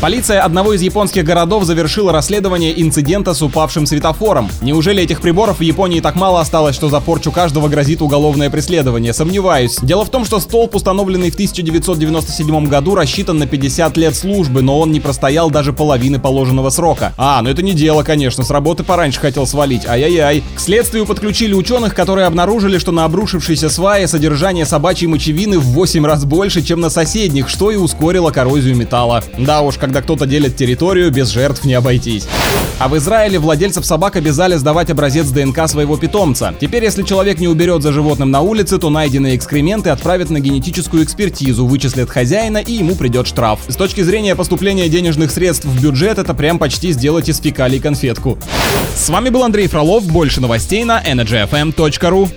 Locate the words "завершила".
1.64-2.12